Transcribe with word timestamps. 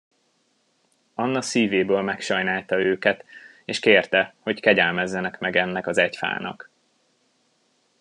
Anna 1.13 1.41
szívéből 1.41 2.01
megsajnálta 2.01 2.77
őket, 2.79 3.25
és 3.65 3.79
kérte, 3.79 4.33
hogy 4.39 4.59
kegyelmezzenek 4.59 5.39
meg 5.39 5.55
ennek 5.55 5.87
az 5.87 5.97
egy 5.97 6.15
fának. 6.15 6.69